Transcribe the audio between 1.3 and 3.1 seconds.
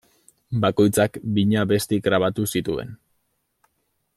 bina abesti grabatu zituen.